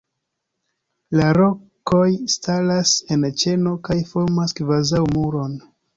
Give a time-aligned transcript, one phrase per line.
[1.19, 5.55] La rokoj staras en ĉeno kaj formas kvazaŭ muron.